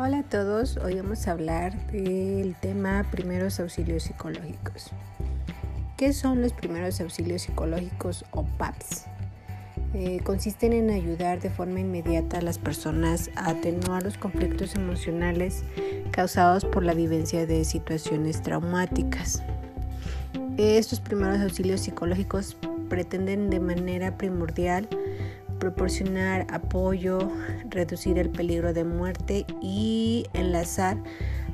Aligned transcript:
Hola 0.00 0.20
a 0.20 0.22
todos, 0.22 0.76
hoy 0.76 0.94
vamos 0.94 1.26
a 1.26 1.32
hablar 1.32 1.76
del 1.90 2.54
tema 2.54 3.04
primeros 3.10 3.58
auxilios 3.58 4.04
psicológicos. 4.04 4.92
¿Qué 5.96 6.12
son 6.12 6.40
los 6.40 6.52
primeros 6.52 7.00
auxilios 7.00 7.42
psicológicos 7.42 8.24
o 8.30 8.44
PAPS? 8.44 9.06
Eh, 9.94 10.20
consisten 10.22 10.72
en 10.72 10.90
ayudar 10.90 11.40
de 11.40 11.50
forma 11.50 11.80
inmediata 11.80 12.38
a 12.38 12.42
las 12.42 12.58
personas 12.58 13.28
a 13.34 13.50
atenuar 13.50 14.04
los 14.04 14.16
conflictos 14.16 14.76
emocionales 14.76 15.64
causados 16.12 16.64
por 16.64 16.84
la 16.84 16.94
vivencia 16.94 17.44
de 17.44 17.64
situaciones 17.64 18.40
traumáticas. 18.40 19.42
Estos 20.58 21.00
primeros 21.00 21.40
auxilios 21.40 21.80
psicológicos 21.80 22.56
pretenden 22.88 23.50
de 23.50 23.58
manera 23.58 24.16
primordial 24.16 24.88
proporcionar 25.58 26.46
apoyo, 26.50 27.18
reducir 27.68 28.18
el 28.18 28.30
peligro 28.30 28.72
de 28.72 28.84
muerte 28.84 29.46
y 29.60 30.26
enlazar 30.32 30.96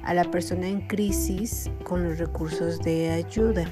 a 0.03 0.15
la 0.15 0.25
persona 0.25 0.69
en 0.69 0.87
crisis 0.87 1.71
con 1.85 2.05
los 2.05 2.19
recursos 2.19 2.81
de 2.81 3.11
ayuda. 3.11 3.65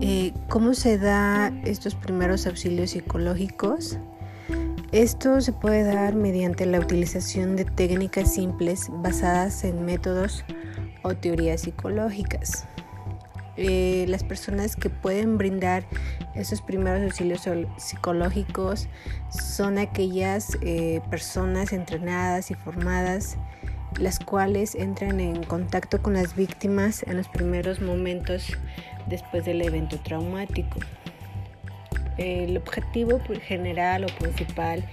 Eh, 0.00 0.32
¿Cómo 0.48 0.74
se 0.74 0.98
da 0.98 1.52
estos 1.64 1.94
primeros 1.94 2.46
auxilios 2.46 2.90
psicológicos? 2.90 3.98
Esto 4.92 5.40
se 5.40 5.52
puede 5.52 5.84
dar 5.84 6.14
mediante 6.14 6.66
la 6.66 6.80
utilización 6.80 7.54
de 7.54 7.64
técnicas 7.64 8.34
simples 8.34 8.88
basadas 8.90 9.62
en 9.64 9.84
métodos 9.84 10.44
o 11.02 11.14
teorías 11.14 11.60
psicológicas. 11.62 12.66
Eh, 13.62 14.06
las 14.08 14.24
personas 14.24 14.74
que 14.74 14.88
pueden 14.88 15.36
brindar 15.36 15.84
esos 16.34 16.62
primeros 16.62 17.02
auxilios 17.02 17.46
psicológicos 17.76 18.88
son 19.28 19.76
aquellas 19.76 20.56
eh, 20.62 21.02
personas 21.10 21.74
entrenadas 21.74 22.50
y 22.50 22.54
formadas 22.54 23.36
las 23.98 24.18
cuales 24.18 24.74
entran 24.74 25.20
en 25.20 25.42
contacto 25.42 26.00
con 26.00 26.14
las 26.14 26.36
víctimas 26.36 27.02
en 27.02 27.18
los 27.18 27.28
primeros 27.28 27.82
momentos 27.82 28.56
después 29.08 29.44
del 29.44 29.60
evento 29.60 29.98
traumático. 29.98 30.78
El 32.16 32.56
objetivo 32.56 33.20
general 33.46 34.04
o 34.04 34.06
principal 34.18 34.88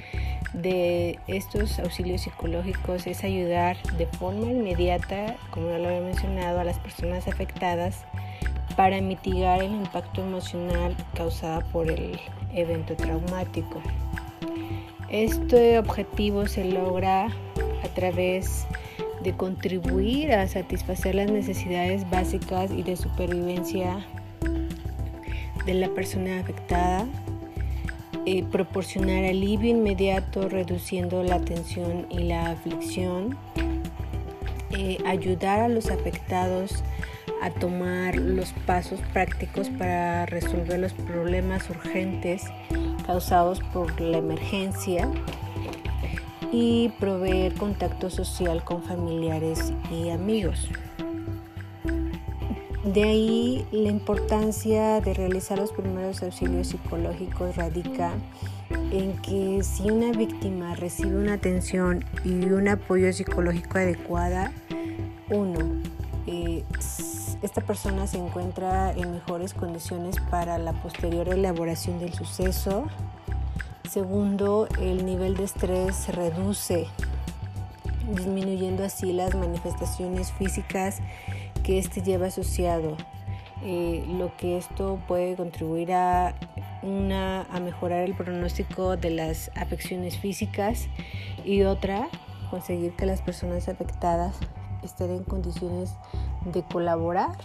de 0.52 1.20
estos 1.28 1.80
auxilios 1.80 2.24
psicológicos 2.24 3.08
es 3.08 3.24
ayudar 3.24 3.78
de 3.98 4.08
forma 4.08 4.52
inmediata, 4.52 5.38
como 5.52 5.70
ya 5.70 5.78
lo 5.78 5.88
había 5.88 6.02
mencionado, 6.02 6.60
a 6.60 6.66
las 6.66 6.80
personas 6.80 7.30
afectadas 7.30 8.04
para 8.78 9.02
mitigar 9.02 9.64
el 9.64 9.74
impacto 9.74 10.22
emocional 10.22 10.96
causado 11.16 11.62
por 11.74 11.90
el 11.90 12.18
evento 12.54 12.96
traumático. 12.96 13.82
Este 15.10 15.80
objetivo 15.80 16.46
se 16.46 16.64
logra 16.64 17.26
a 17.84 17.88
través 17.96 18.68
de 19.24 19.34
contribuir 19.34 20.32
a 20.32 20.48
satisfacer 20.48 21.16
las 21.16 21.32
necesidades 21.32 22.08
básicas 22.10 22.70
y 22.72 22.84
de 22.84 22.96
supervivencia 22.96 24.06
de 25.66 25.74
la 25.74 25.90
persona 25.90 26.40
afectada, 26.40 27.08
eh, 28.28 28.44
proporcionar 28.44 29.26
alivio 29.26 29.72
inmediato 29.72 30.50
reduciendo 30.50 31.24
la 31.24 31.40
tensión 31.40 32.06
y 32.12 32.20
la 32.20 32.52
aflicción, 32.52 33.36
eh, 34.78 35.00
ayudar 35.06 35.62
a 35.62 35.68
los 35.68 35.90
afectados 35.90 36.84
tomar 37.60 38.16
los 38.16 38.54
pasos 38.66 39.00
prácticos 39.14 39.70
para 39.70 40.26
resolver 40.26 40.80
los 40.80 40.94
problemas 40.94 41.70
urgentes 41.70 42.44
causados 43.06 43.62
por 43.74 44.00
la 44.00 44.18
emergencia 44.18 45.10
y 46.52 46.90
proveer 47.00 47.54
contacto 47.56 48.10
social 48.10 48.64
con 48.64 48.84
familiares 48.84 49.74
y 49.92 50.10
amigos. 50.10 50.70
De 52.84 53.04
ahí 53.04 53.66
la 53.72 53.90
importancia 53.90 55.02
de 55.02 55.14
realizar 55.14 55.58
los 55.58 55.74
primeros 55.74 56.24
auxilios 56.24 56.70
psicológicos 56.70 57.58
radica 57.58 58.14
en 58.92 59.18
que 59.18 59.62
si 59.64 59.92
una 59.92 60.18
víctima 60.18 60.74
recibe 60.76 61.18
una 61.18 61.34
atención 61.34 62.06
y 62.24 62.46
un 62.46 62.70
apoyo 62.70 63.12
psicológico 63.12 63.78
adecuada, 63.78 64.54
uno, 65.30 65.60
eh, 66.28 66.66
esta 67.42 67.62
persona 67.62 68.06
se 68.06 68.18
encuentra 68.18 68.92
en 68.92 69.12
mejores 69.12 69.54
condiciones 69.54 70.18
para 70.30 70.58
la 70.58 70.74
posterior 70.74 71.30
elaboración 71.30 72.00
del 72.00 72.14
suceso. 72.14 72.88
Segundo, 73.90 74.68
el 74.82 75.06
nivel 75.06 75.38
de 75.38 75.46
estrés 75.46 75.96
se 75.96 76.12
reduce, 76.12 76.88
disminuyendo 78.14 78.84
así 78.84 79.14
las 79.14 79.34
manifestaciones 79.36 80.34
físicas 80.34 81.00
que 81.64 81.80
éste 81.80 82.02
lleva 82.02 82.28
asociado, 82.28 82.98
eh, 83.64 84.06
lo 84.08 84.36
que 84.36 84.58
esto 84.58 85.00
puede 85.08 85.38
contribuir 85.38 85.94
a, 85.94 86.36
una, 86.82 87.44
a 87.44 87.60
mejorar 87.62 88.02
el 88.02 88.16
pronóstico 88.16 88.98
de 88.98 89.12
las 89.12 89.50
afecciones 89.56 90.18
físicas 90.18 90.90
y 91.46 91.64
otra, 91.64 92.10
conseguir 92.50 92.94
que 92.94 93.06
las 93.06 93.22
personas 93.22 93.70
afectadas 93.70 94.36
estén 94.84 95.12
en 95.12 95.24
condiciones 95.24 95.94
de 96.46 96.64
colaborar 96.64 97.38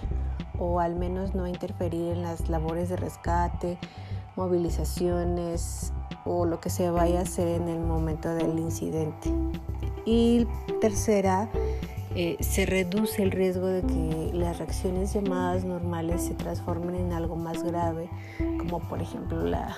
o 0.59 0.81
al 0.81 0.95
menos 0.97 1.35
no 1.35 1.47
interferir 1.47 2.13
en 2.13 2.23
las 2.23 2.49
labores 2.49 2.89
de 2.89 2.97
rescate, 2.97 3.79
movilizaciones 4.37 5.93
o 6.25 6.45
lo 6.47 6.61
que 6.61 6.71
se 6.71 6.91
vaya 6.91 7.21
a 7.21 7.23
hacer 7.23 7.49
en 7.49 7.69
el 7.69 7.81
momento 7.81 8.33
del 8.35 8.59
incidente. 8.59 9.31
Y 10.05 10.47
tercera, 10.81 11.49
eh, 12.15 12.37
se 12.41 12.67
reduce 12.67 13.23
el 13.23 13.31
riesgo 13.31 13.67
de 13.67 13.83
que 13.83 14.31
las 14.35 14.59
reacciones 14.59 15.15
llamadas 15.15 15.65
normales 15.65 16.23
se 16.23 16.35
transformen 16.35 16.95
en 16.95 17.13
algo 17.13 17.37
más 17.37 17.63
grave, 17.63 18.11
como 18.59 18.81
por 18.81 19.01
ejemplo 19.01 19.43
la, 19.45 19.77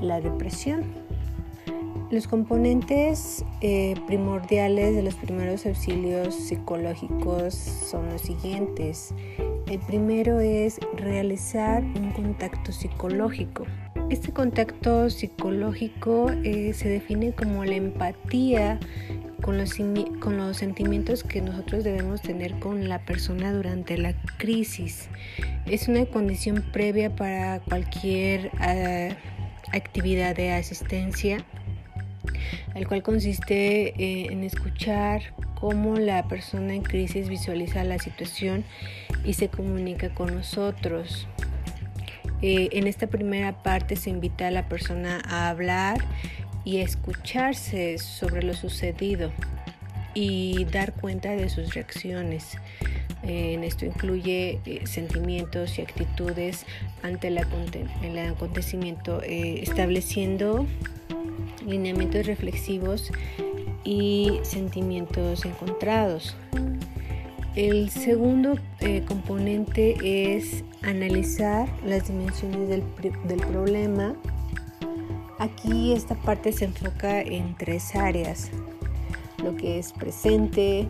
la 0.00 0.20
depresión. 0.20 1.07
Los 2.10 2.26
componentes 2.26 3.44
eh, 3.60 3.94
primordiales 4.06 4.94
de 4.94 5.02
los 5.02 5.14
primeros 5.14 5.66
auxilios 5.66 6.34
psicológicos 6.34 7.54
son 7.54 8.08
los 8.08 8.22
siguientes. 8.22 9.14
El 9.66 9.78
primero 9.80 10.40
es 10.40 10.80
realizar 10.96 11.82
un 11.82 12.10
contacto 12.12 12.72
psicológico. 12.72 13.66
Este 14.08 14.32
contacto 14.32 15.10
psicológico 15.10 16.30
eh, 16.44 16.72
se 16.72 16.88
define 16.88 17.34
como 17.34 17.66
la 17.66 17.74
empatía 17.74 18.80
con 19.42 19.58
los, 19.58 20.56
sentimientos 20.56 21.22
que 21.24 21.42
nosotros 21.42 21.84
debemos 21.84 22.22
tener 22.22 22.58
con 22.58 22.88
la 22.88 23.00
persona 23.00 23.52
durante 23.52 23.98
la 23.98 24.14
crisis. 24.38 25.10
Es 25.66 25.88
una 25.88 26.06
condición 26.06 26.64
previa 26.72 27.14
para 27.14 27.60
cualquier 27.60 28.50
eh, 28.66 29.14
actividad 29.72 30.34
de 30.34 30.52
asistencia 30.52 31.44
el 32.74 32.86
cual 32.86 33.02
consiste 33.02 33.88
eh, 33.88 34.28
en 34.30 34.44
escuchar 34.44 35.22
cómo 35.54 35.96
la 35.96 36.28
persona 36.28 36.74
en 36.74 36.82
crisis 36.82 37.28
visualiza 37.28 37.84
la 37.84 37.98
situación 37.98 38.64
y 39.24 39.34
se 39.34 39.48
comunica 39.48 40.10
con 40.10 40.34
nosotros. 40.34 41.26
Eh, 42.40 42.68
en 42.72 42.86
esta 42.86 43.08
primera 43.08 43.62
parte 43.62 43.96
se 43.96 44.10
invita 44.10 44.46
a 44.46 44.50
la 44.50 44.68
persona 44.68 45.20
a 45.26 45.48
hablar 45.48 45.98
y 46.64 46.78
escucharse 46.78 47.98
sobre 47.98 48.42
lo 48.42 48.54
sucedido 48.54 49.32
y 50.14 50.64
dar 50.66 50.92
cuenta 50.92 51.30
de 51.30 51.48
sus 51.48 51.74
reacciones. 51.74 52.58
Eh, 53.24 53.54
en 53.54 53.64
esto 53.64 53.84
incluye 53.84 54.60
sentimientos 54.84 55.78
y 55.78 55.82
actitudes 55.82 56.64
ante 57.02 57.28
el, 57.28 57.38
acontecimiento, 57.38 59.20
estableciendo 59.22 60.66
lineamientos 61.68 62.26
reflexivos 62.26 63.12
y 63.84 64.40
sentimientos 64.42 65.44
encontrados. 65.44 66.36
El 67.54 67.90
segundo 67.90 68.56
eh, 68.80 69.04
componente 69.06 70.36
es 70.36 70.64
analizar 70.82 71.68
las 71.84 72.08
dimensiones 72.08 72.68
del, 72.68 72.82
del 73.26 73.40
problema. 73.40 74.14
Aquí 75.38 75.92
esta 75.92 76.14
parte 76.14 76.52
se 76.52 76.66
enfoca 76.66 77.20
en 77.20 77.56
tres 77.56 77.94
áreas, 77.94 78.50
lo 79.42 79.56
que 79.56 79.78
es 79.78 79.92
presente, 79.92 80.86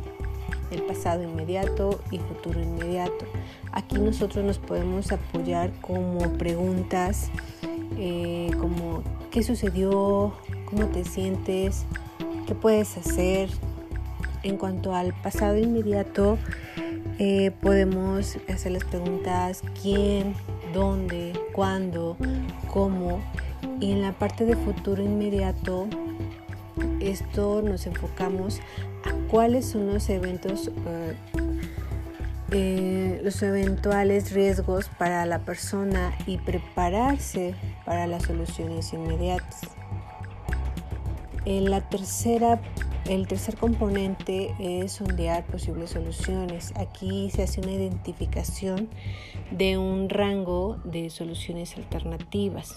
el 0.70 0.82
pasado 0.82 1.22
inmediato 1.22 2.00
y 2.10 2.18
futuro 2.18 2.60
inmediato. 2.60 3.26
Aquí 3.72 3.98
nosotros 3.98 4.44
nos 4.44 4.58
podemos 4.58 5.12
apoyar 5.12 5.70
como 5.80 6.32
preguntas 6.34 7.30
eh, 8.00 8.50
como 8.60 9.02
qué 9.32 9.42
sucedió, 9.42 10.32
cómo 10.68 10.86
te 10.86 11.04
sientes, 11.04 11.86
qué 12.46 12.54
puedes 12.54 12.96
hacer. 12.98 13.48
En 14.42 14.56
cuanto 14.56 14.94
al 14.94 15.14
pasado 15.22 15.56
inmediato, 15.56 16.38
eh, 17.18 17.52
podemos 17.62 18.36
hacer 18.48 18.72
las 18.72 18.84
preguntas 18.84 19.62
quién, 19.82 20.34
dónde, 20.74 21.32
cuándo, 21.52 22.16
cómo. 22.70 23.20
Y 23.80 23.92
en 23.92 24.02
la 24.02 24.12
parte 24.12 24.44
de 24.44 24.56
futuro 24.56 25.02
inmediato, 25.02 25.88
esto 27.00 27.62
nos 27.62 27.86
enfocamos 27.86 28.60
cuáles 29.30 29.66
son 29.66 29.86
los 29.86 30.08
eventos, 30.10 30.70
eh, 30.86 31.16
eh, 32.50 33.20
los 33.24 33.42
eventuales 33.42 34.32
riesgos 34.32 34.90
para 34.98 35.24
la 35.26 35.40
persona 35.40 36.12
y 36.26 36.36
prepararse 36.36 37.54
para 37.84 38.06
las 38.06 38.24
soluciones 38.24 38.92
inmediatas. 38.92 39.77
La 41.48 41.80
tercera, 41.80 42.60
el 43.06 43.26
tercer 43.26 43.56
componente 43.56 44.54
es 44.58 44.92
sondear 44.92 45.46
posibles 45.46 45.88
soluciones. 45.88 46.74
Aquí 46.76 47.30
se 47.30 47.42
hace 47.42 47.62
una 47.62 47.72
identificación 47.72 48.90
de 49.50 49.78
un 49.78 50.10
rango 50.10 50.76
de 50.84 51.08
soluciones 51.08 51.74
alternativas. 51.78 52.74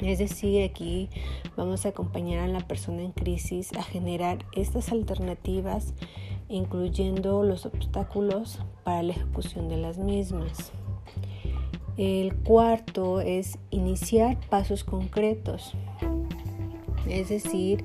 Es 0.00 0.18
decir, 0.18 0.68
aquí 0.68 1.08
vamos 1.56 1.86
a 1.86 1.90
acompañar 1.90 2.40
a 2.40 2.48
la 2.48 2.66
persona 2.66 3.02
en 3.02 3.12
crisis 3.12 3.72
a 3.74 3.84
generar 3.84 4.44
estas 4.56 4.90
alternativas, 4.90 5.94
incluyendo 6.48 7.44
los 7.44 7.64
obstáculos 7.64 8.58
para 8.82 9.04
la 9.04 9.12
ejecución 9.12 9.68
de 9.68 9.76
las 9.76 9.98
mismas. 9.98 10.72
El 11.96 12.34
cuarto 12.34 13.20
es 13.20 13.56
iniciar 13.70 14.36
pasos 14.48 14.82
concretos 14.82 15.76
es 17.08 17.28
decir, 17.28 17.84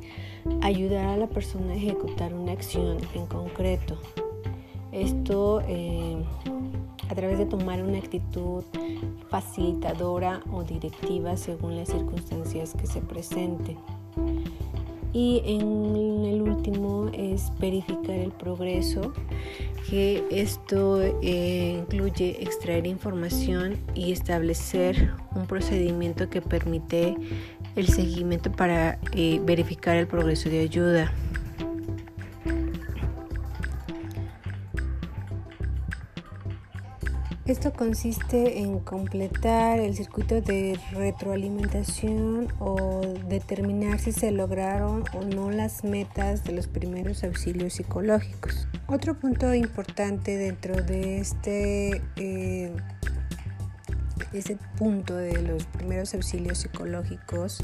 ayudar 0.62 1.06
a 1.06 1.18
la 1.18 1.28
persona 1.28 1.74
a 1.74 1.76
ejecutar 1.76 2.34
una 2.34 2.52
acción 2.52 2.98
en 3.14 3.26
concreto. 3.28 3.98
Esto 4.92 5.62
eh, 5.68 6.18
a 7.10 7.16
través 7.16 7.38
de 7.38 7.46
tomar 7.46 7.84
una 7.84 7.98
actitud 7.98 8.64
facilitadora 9.30 10.42
o 10.52 10.64
directiva 10.64 11.36
según 11.38 11.76
las 11.76 11.90
circunstancias 11.90 12.74
que 12.74 12.88
se 12.88 13.02
presenten. 13.02 13.78
Y 15.14 15.42
en 15.46 16.26
el 16.26 16.42
último 16.42 17.10
es 17.14 17.52
verificar 17.58 18.16
el 18.16 18.32
progreso, 18.32 19.14
que 19.90 20.24
esto 20.32 21.02
eh, 21.22 21.78
incluye 21.80 22.38
extraer 22.42 22.88
información 22.88 23.78
y 23.94 24.12
establecer 24.12 25.12
un 25.36 25.46
procedimiento 25.46 26.30
que 26.30 26.42
permite 26.42 27.16
el 27.76 27.88
seguimiento 27.88 28.52
para 28.52 29.00
eh, 29.14 29.40
verificar 29.44 29.96
el 29.98 30.08
progreso 30.08 30.50
de 30.50 30.62
ayuda. 30.62 31.12
Esto 37.56 37.72
consiste 37.72 38.60
en 38.60 38.80
completar 38.80 39.80
el 39.80 39.96
circuito 39.96 40.42
de 40.42 40.78
retroalimentación 40.92 42.50
o 42.60 43.00
determinar 43.30 43.98
si 43.98 44.12
se 44.12 44.32
lograron 44.32 45.06
o 45.14 45.22
no 45.24 45.52
las 45.52 45.86
metas 45.86 46.44
de 46.44 46.52
los 46.52 46.68
primeros 46.68 47.24
auxilios 47.24 47.76
psicológicos. 47.76 48.68
Otro 48.88 49.18
punto 49.18 49.54
importante 49.54 50.36
dentro 50.36 50.82
de 50.82 51.20
este 51.20 52.02
eh, 52.18 52.76
ese 54.34 54.58
punto 54.78 55.16
de 55.16 55.42
los 55.42 55.64
primeros 55.66 56.14
auxilios 56.14 56.58
psicológicos 56.58 57.62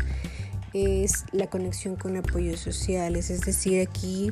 es 0.73 1.25
la 1.31 1.47
conexión 1.47 1.95
con 1.95 2.17
apoyos 2.17 2.59
sociales, 2.59 3.29
es 3.29 3.41
decir, 3.41 3.85
aquí 3.87 4.31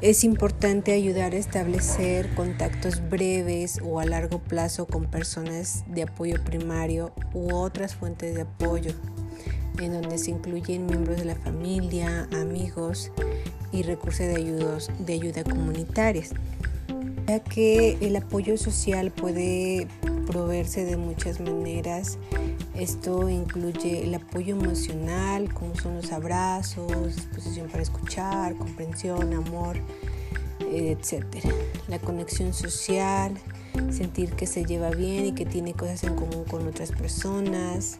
es 0.00 0.24
importante 0.24 0.92
ayudar 0.92 1.32
a 1.32 1.36
establecer 1.36 2.28
contactos 2.34 3.08
breves 3.08 3.80
o 3.82 4.00
a 4.00 4.04
largo 4.04 4.38
plazo 4.38 4.86
con 4.86 5.06
personas 5.06 5.84
de 5.88 6.02
apoyo 6.02 6.42
primario 6.44 7.12
u 7.32 7.54
otras 7.54 7.94
fuentes 7.94 8.34
de 8.34 8.42
apoyo, 8.42 8.92
en 9.80 9.92
donde 9.92 10.18
se 10.18 10.30
incluyen 10.30 10.86
miembros 10.86 11.18
de 11.18 11.24
la 11.24 11.36
familia, 11.36 12.28
amigos 12.32 13.10
y 13.72 13.82
recursos 13.82 14.26
de, 14.26 14.36
ayudos, 14.36 14.90
de 14.98 15.14
ayuda 15.14 15.44
comunitarias, 15.44 16.30
ya 17.26 17.40
que 17.40 17.98
el 18.00 18.16
apoyo 18.16 18.56
social 18.56 19.10
puede 19.10 19.88
proveerse 20.26 20.84
de 20.84 20.96
muchas 20.96 21.40
maneras. 21.40 22.18
Esto 22.74 23.28
incluye 23.28 24.04
el 24.04 24.14
apoyo 24.14 24.56
emocional, 24.56 25.52
como 25.52 25.74
son 25.76 25.96
los 25.96 26.12
abrazos, 26.12 27.16
disposición 27.16 27.68
para 27.68 27.82
escuchar, 27.82 28.56
comprensión, 28.56 29.32
amor, 29.32 29.76
etc. 30.60 31.24
La 31.88 31.98
conexión 32.00 32.52
social, 32.52 33.34
sentir 33.90 34.32
que 34.32 34.46
se 34.46 34.64
lleva 34.64 34.90
bien 34.90 35.26
y 35.26 35.32
que 35.32 35.46
tiene 35.46 35.72
cosas 35.74 36.02
en 36.04 36.16
común 36.16 36.44
con 36.44 36.66
otras 36.66 36.90
personas, 36.90 37.98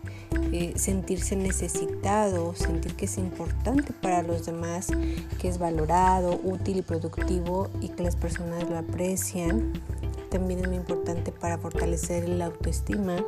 eh, 0.52 0.72
sentirse 0.76 1.36
necesitado, 1.36 2.54
sentir 2.56 2.94
que 2.94 3.04
es 3.04 3.16
importante 3.16 3.92
para 3.92 4.22
los 4.22 4.44
demás, 4.44 4.88
que 5.40 5.48
es 5.48 5.58
valorado, 5.58 6.40
útil 6.42 6.78
y 6.78 6.82
productivo 6.82 7.70
y 7.80 7.90
que 7.90 8.02
las 8.02 8.16
personas 8.16 8.68
lo 8.68 8.76
aprecian 8.76 9.72
también 10.34 10.58
es 10.58 10.66
muy 10.66 10.76
importante 10.76 11.30
para 11.30 11.58
fortalecer 11.58 12.28
la 12.28 12.46
autoestima. 12.46 13.24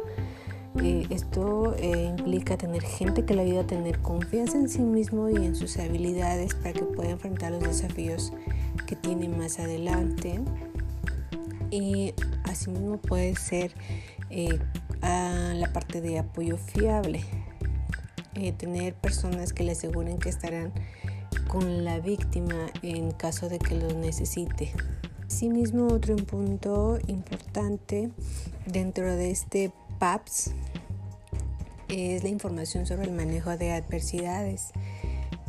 Eh, 0.82 1.06
esto 1.10 1.74
eh, 1.78 2.14
implica 2.18 2.56
tener 2.56 2.82
gente 2.82 3.24
que 3.24 3.34
le 3.34 3.42
ayude 3.42 3.60
a 3.60 3.66
tener 3.66 3.98
confianza 4.00 4.58
en 4.58 4.68
sí 4.68 4.80
mismo 4.80 5.28
y 5.28 5.36
en 5.36 5.54
sus 5.54 5.78
habilidades 5.78 6.54
para 6.54 6.72
que 6.72 6.82
pueda 6.82 7.10
enfrentar 7.10 7.52
los 7.52 7.62
desafíos 7.62 8.32
que 8.86 8.96
tiene 8.96 9.28
más 9.28 9.58
adelante. 9.58 10.40
Y 11.70 12.14
asimismo 12.44 12.98
puede 12.98 13.34
ser 13.36 13.72
eh, 14.30 14.58
la 15.02 15.72
parte 15.72 16.00
de 16.00 16.18
apoyo 16.18 16.56
fiable. 16.56 17.24
tener 18.58 18.94
personas 18.94 19.52
que 19.52 19.64
le 19.64 19.72
aseguren 19.72 20.18
que 20.18 20.28
estarán 20.28 20.72
con 21.48 21.84
la 21.84 22.00
víctima 22.00 22.66
en 22.82 23.12
caso 23.12 23.48
de 23.48 23.58
que 23.58 23.76
lo 23.76 23.92
necesite. 23.94 24.72
Asimismo, 25.26 25.88
otro 25.88 26.16
punto 26.16 26.98
importante 27.08 28.10
dentro 28.66 29.16
de 29.16 29.30
este 29.30 29.72
PAPS 29.98 30.52
es 31.88 32.22
la 32.22 32.28
información 32.28 32.86
sobre 32.86 33.04
el 33.04 33.12
manejo 33.12 33.56
de 33.56 33.72
adversidades. 33.72 34.72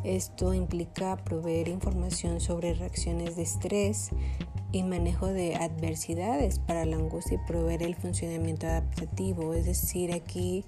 Esto 0.04 0.54
implica 0.54 1.18
proveer 1.18 1.68
información 1.68 2.40
sobre 2.40 2.74
reacciones 2.74 3.36
de 3.36 3.44
estrés 3.44 4.10
y 4.72 4.84
manejo 4.84 5.28
de 5.28 5.56
adversidades 5.56 6.60
para 6.60 6.86
la 6.86 6.98
angustia 6.98 7.36
y 7.36 7.48
proveer 7.48 7.84
el 7.84 7.96
funcionamiento 7.96 8.68
adaptativo. 8.68 9.54
Es 9.54 9.66
decir, 9.66 10.14
aquí, 10.14 10.66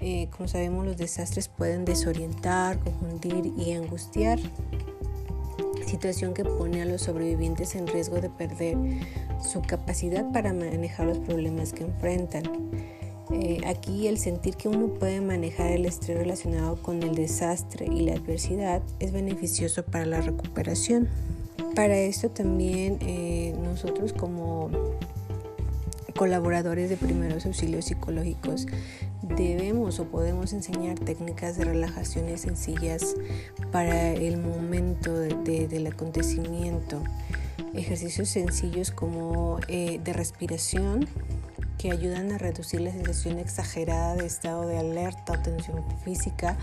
eh, 0.00 0.28
como 0.36 0.48
sabemos, 0.48 0.84
los 0.84 0.96
desastres 0.96 1.48
pueden 1.48 1.84
desorientar, 1.84 2.78
confundir 2.80 3.52
y 3.56 3.72
angustiar 3.72 4.38
situación 5.88 6.34
que 6.34 6.44
pone 6.44 6.82
a 6.82 6.84
los 6.84 7.02
sobrevivientes 7.02 7.74
en 7.74 7.86
riesgo 7.86 8.20
de 8.20 8.28
perder 8.28 8.76
su 9.40 9.62
capacidad 9.62 10.30
para 10.32 10.52
manejar 10.52 11.06
los 11.06 11.18
problemas 11.18 11.72
que 11.72 11.84
enfrentan. 11.84 12.42
Eh, 13.30 13.60
aquí 13.66 14.06
el 14.06 14.18
sentir 14.18 14.56
que 14.56 14.68
uno 14.68 14.88
puede 14.88 15.20
manejar 15.20 15.70
el 15.72 15.84
estrés 15.84 16.16
relacionado 16.16 16.80
con 16.80 17.02
el 17.02 17.14
desastre 17.14 17.86
y 17.86 18.00
la 18.00 18.14
adversidad 18.14 18.82
es 19.00 19.12
beneficioso 19.12 19.84
para 19.84 20.06
la 20.06 20.20
recuperación. 20.20 21.08
Para 21.74 21.96
esto 21.96 22.30
también 22.30 22.98
eh, 23.02 23.54
nosotros 23.62 24.12
como 24.12 24.70
colaboradores 26.16 26.90
de 26.90 26.96
primeros 26.96 27.46
auxilios 27.46 27.84
psicológicos 27.84 28.66
debemos 29.22 30.00
o 30.00 30.06
podemos 30.06 30.52
enseñar 30.52 30.98
técnicas 30.98 31.56
de 31.56 31.64
relajaciones 31.64 32.40
sencillas 32.40 33.14
para 33.70 34.12
el 34.12 34.38
momento 34.38 35.14
del 35.14 35.86
acontecimiento. 35.86 37.02
Ejercicios 37.74 38.30
sencillos 38.30 38.90
como 38.90 39.60
eh, 39.68 40.00
de 40.02 40.12
respiración 40.12 41.06
que 41.78 41.92
ayudan 41.92 42.32
a 42.32 42.38
reducir 42.38 42.80
la 42.80 42.92
sensación 42.92 43.38
exagerada 43.38 44.16
de 44.16 44.26
estado 44.26 44.66
de 44.66 44.78
alerta 44.78 45.32
o 45.32 45.42
tensión 45.42 45.84
física. 46.04 46.58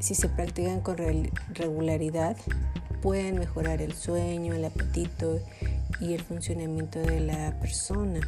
Si 0.00 0.14
se 0.14 0.28
practican 0.28 0.80
con 0.80 0.96
regularidad, 1.54 2.36
pueden 3.02 3.38
mejorar 3.38 3.82
el 3.82 3.92
sueño, 3.94 4.54
el 4.54 4.64
apetito 4.64 5.40
y 6.00 6.14
el 6.14 6.22
funcionamiento 6.22 7.00
de 7.00 7.20
la 7.20 7.58
persona. 7.60 8.20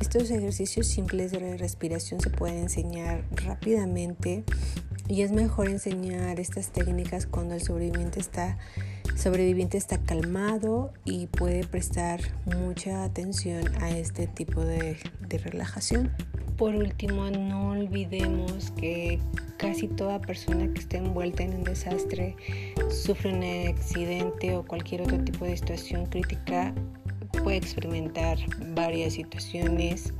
Estos 0.00 0.30
ejercicios 0.30 0.86
simples 0.86 1.32
de 1.32 1.56
respiración 1.56 2.20
se 2.20 2.30
pueden 2.30 2.58
enseñar 2.58 3.24
rápidamente 3.32 4.44
y 5.08 5.22
es 5.22 5.32
mejor 5.32 5.68
enseñar 5.68 6.40
estas 6.40 6.72
técnicas 6.72 7.26
cuando 7.26 7.54
el 7.54 7.62
sobreviviente 7.62 8.20
está, 8.20 8.58
sobreviviente 9.16 9.78
está 9.78 9.98
calmado 9.98 10.92
y 11.04 11.26
puede 11.26 11.66
prestar 11.66 12.20
mucha 12.44 13.04
atención 13.04 13.64
a 13.82 13.90
este 13.90 14.26
tipo 14.26 14.60
de, 14.60 14.96
de 15.28 15.38
relajación. 15.38 16.12
Por 16.56 16.74
último, 16.74 17.28
no 17.30 17.70
olvidemos 17.70 18.70
que 18.72 19.18
casi 19.58 19.88
toda 19.88 20.20
persona 20.20 20.72
que 20.72 20.80
esté 20.80 20.98
envuelta 20.98 21.42
en 21.42 21.54
un 21.54 21.64
desastre 21.64 22.36
sufre 22.90 23.32
un 23.32 23.70
accidente 23.70 24.54
o 24.54 24.64
cualquier 24.64 25.02
otro 25.02 25.18
tipo 25.22 25.44
de 25.44 25.56
situación 25.56 26.06
crítica 26.06 26.74
puede 27.42 27.58
experimentar 27.58 28.38
varias 28.74 29.14
situaciones 29.14 30.12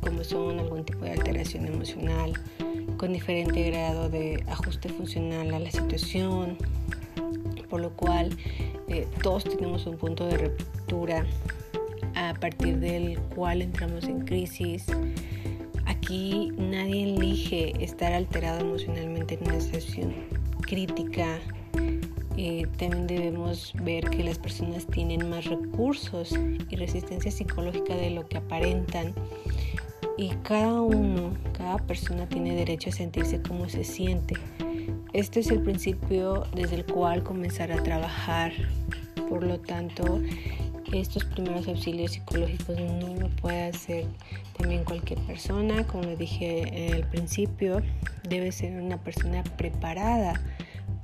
como 0.00 0.24
son 0.24 0.58
algún 0.58 0.84
tipo 0.84 1.04
de 1.04 1.12
alteración 1.12 1.66
emocional 1.66 2.32
con 2.96 3.12
diferente 3.12 3.70
grado 3.70 4.08
de 4.08 4.44
ajuste 4.48 4.88
funcional 4.88 5.52
a 5.54 5.58
la 5.58 5.70
situación. 5.70 6.56
Por 7.72 7.80
lo 7.80 7.96
cual 7.96 8.28
eh, 8.88 9.08
todos 9.22 9.44
tenemos 9.44 9.86
un 9.86 9.96
punto 9.96 10.26
de 10.26 10.36
ruptura 10.36 11.24
a 12.14 12.34
partir 12.34 12.78
del 12.80 13.18
cual 13.34 13.62
entramos 13.62 14.04
en 14.04 14.26
crisis. 14.26 14.84
Aquí 15.86 16.52
nadie 16.58 17.14
elige 17.14 17.72
estar 17.82 18.12
alterado 18.12 18.60
emocionalmente 18.60 19.38
en 19.40 19.48
una 19.48 19.58
situación 19.58 20.12
crítica. 20.60 21.38
Eh, 22.36 22.66
también 22.76 23.06
debemos 23.06 23.72
ver 23.82 24.10
que 24.10 24.22
las 24.22 24.38
personas 24.38 24.86
tienen 24.86 25.30
más 25.30 25.46
recursos 25.46 26.34
y 26.68 26.76
resistencia 26.76 27.30
psicológica 27.30 27.96
de 27.96 28.10
lo 28.10 28.28
que 28.28 28.36
aparentan 28.36 29.14
y 30.18 30.28
cada 30.42 30.82
uno, 30.82 31.32
cada 31.56 31.78
persona 31.78 32.28
tiene 32.28 32.54
derecho 32.54 32.90
a 32.90 32.92
sentirse 32.92 33.40
como 33.40 33.70
se 33.70 33.82
siente. 33.82 34.34
Este 35.12 35.40
es 35.40 35.50
el 35.50 35.60
principio 35.60 36.46
desde 36.54 36.76
el 36.76 36.86
cual 36.86 37.22
comenzar 37.22 37.70
a 37.70 37.82
trabajar. 37.82 38.52
Por 39.28 39.44
lo 39.44 39.60
tanto, 39.60 40.22
estos 40.90 41.24
primeros 41.24 41.68
auxilios 41.68 42.12
psicológicos 42.12 42.78
no 42.78 43.14
lo 43.16 43.28
puede 43.28 43.64
hacer 43.64 44.06
también 44.56 44.84
cualquier 44.84 45.18
persona. 45.20 45.86
Como 45.86 46.04
le 46.04 46.16
dije 46.16 46.92
al 46.94 47.06
principio, 47.10 47.82
debe 48.26 48.52
ser 48.52 48.80
una 48.80 48.96
persona 48.98 49.42
preparada 49.42 50.40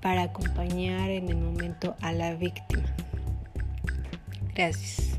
para 0.00 0.22
acompañar 0.22 1.10
en 1.10 1.28
el 1.28 1.36
momento 1.36 1.94
a 2.00 2.12
la 2.12 2.34
víctima. 2.34 2.84
Gracias. 4.54 5.17